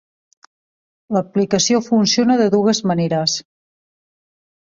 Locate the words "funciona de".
1.89-2.49